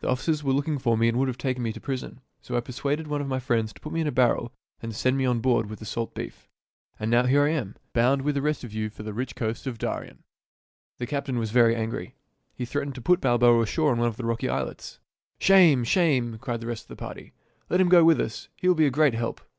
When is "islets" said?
14.48-15.00